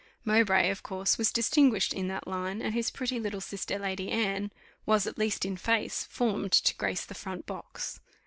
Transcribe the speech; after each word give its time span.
Mowbray, 0.25 0.71
of 0.71 0.81
course, 0.81 1.19
was 1.19 1.31
distinguished 1.31 1.93
in 1.93 2.07
that 2.07 2.27
line, 2.27 2.59
and 2.59 2.73
his 2.73 2.89
pretty 2.89 3.19
little 3.19 3.39
sister, 3.39 3.77
Lady 3.77 4.09
Anne, 4.09 4.51
was, 4.83 5.05
at 5.05 5.19
least 5.19 5.45
in 5.45 5.55
face, 5.55 6.05
formed 6.09 6.53
to 6.53 6.75
grace 6.77 7.05
the 7.05 7.13
front 7.13 7.45
box. 7.45 7.99